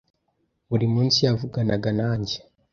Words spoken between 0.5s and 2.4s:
Buri munsi yavuganaga nanjye.